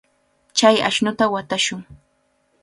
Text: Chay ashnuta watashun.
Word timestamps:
Chay 0.57 0.77
ashnuta 0.87 1.25
watashun. 1.33 1.81